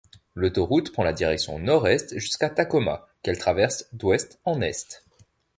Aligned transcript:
L'autoroute 0.33 0.91
prend 0.91 1.03
la 1.03 1.13
direction 1.13 1.59
nord-est 1.59 2.17
jusqu'à 2.17 2.49
Tacoma 2.49 3.07
qu'elle 3.21 3.37
traverse 3.37 3.87
d'ouest 3.93 4.39
en 4.45 4.59
est. 4.59 5.05